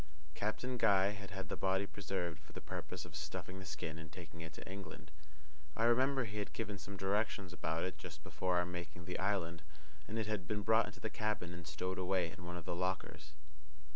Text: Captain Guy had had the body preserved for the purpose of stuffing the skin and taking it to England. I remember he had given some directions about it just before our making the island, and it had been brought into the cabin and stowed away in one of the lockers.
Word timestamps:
Captain 0.33 0.77
Guy 0.79 1.11
had 1.11 1.29
had 1.29 1.47
the 1.49 1.55
body 1.55 1.85
preserved 1.85 2.39
for 2.39 2.53
the 2.53 2.59
purpose 2.59 3.05
of 3.05 3.15
stuffing 3.15 3.59
the 3.59 3.67
skin 3.67 3.99
and 3.99 4.11
taking 4.11 4.41
it 4.41 4.51
to 4.53 4.67
England. 4.67 5.11
I 5.77 5.83
remember 5.83 6.23
he 6.23 6.39
had 6.39 6.53
given 6.53 6.79
some 6.79 6.97
directions 6.97 7.53
about 7.53 7.83
it 7.83 7.99
just 7.99 8.23
before 8.23 8.57
our 8.57 8.65
making 8.65 9.05
the 9.05 9.19
island, 9.19 9.61
and 10.07 10.17
it 10.17 10.25
had 10.25 10.47
been 10.47 10.63
brought 10.63 10.87
into 10.87 10.99
the 11.01 11.11
cabin 11.11 11.53
and 11.53 11.67
stowed 11.67 11.99
away 11.99 12.31
in 12.31 12.45
one 12.45 12.57
of 12.57 12.65
the 12.65 12.75
lockers. 12.75 13.33